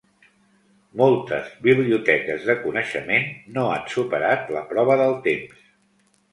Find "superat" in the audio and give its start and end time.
3.95-4.53